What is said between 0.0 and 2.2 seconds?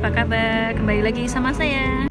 apa kabar? Kembali lagi sama saya